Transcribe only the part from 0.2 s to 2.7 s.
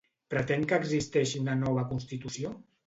Pretén que existeixi una nova Constitució?